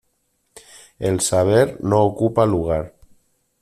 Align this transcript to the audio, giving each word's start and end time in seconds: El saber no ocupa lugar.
El 0.97 1.19
saber 1.19 1.79
no 1.83 1.99
ocupa 2.03 2.43
lugar. 2.47 2.95